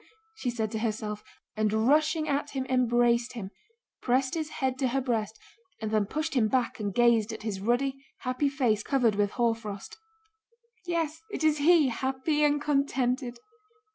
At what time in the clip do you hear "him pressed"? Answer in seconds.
3.33-4.33